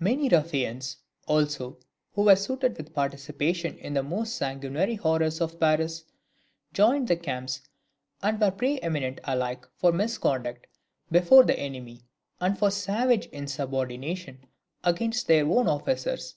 Many 0.00 0.30
ruffians, 0.30 0.96
also, 1.26 1.78
who 2.14 2.22
were 2.22 2.36
sullied 2.36 2.78
with 2.78 2.94
participation 2.94 3.76
in 3.76 3.92
the 3.92 4.02
most 4.02 4.34
sanguinary 4.34 4.94
horrors 4.94 5.42
of 5.42 5.60
Paris, 5.60 6.04
joined 6.72 7.06
the 7.06 7.16
camps, 7.16 7.60
and 8.22 8.40
were 8.40 8.50
pre 8.50 8.80
eminent 8.80 9.20
alike 9.24 9.68
for 9.76 9.92
misconduct 9.92 10.68
before 11.10 11.44
the 11.44 11.58
enemy 11.60 12.06
and 12.40 12.58
for 12.58 12.70
savage 12.70 13.26
insubordination 13.26 14.46
against 14.84 15.26
their 15.26 15.46
own 15.46 15.68
officers. 15.68 16.36